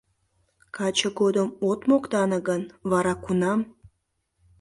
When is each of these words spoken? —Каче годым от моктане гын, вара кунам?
—Каче 0.75 1.09
годым 1.19 1.49
от 1.69 1.79
моктане 1.89 2.39
гын, 2.47 2.61
вара 2.91 3.13
кунам? 3.23 3.59